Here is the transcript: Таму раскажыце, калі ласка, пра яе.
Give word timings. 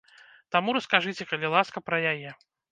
Таму 0.55 0.75
раскажыце, 0.77 1.29
калі 1.35 1.53
ласка, 1.59 1.87
пра 1.91 2.03
яе. 2.17 2.37